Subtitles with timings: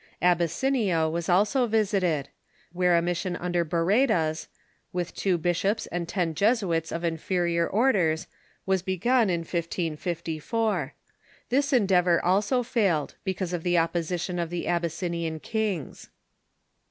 [0.19, 2.29] Abyssinia was also visited,
[2.73, 4.47] where a mission under Barretas,
[4.91, 8.25] with two bishops and ten Jesuits of inferior orders,
[8.65, 10.95] was be gun in 1554.
[11.49, 16.09] This endeavor also failed, because of the oppo sition of the Abyssinian kings.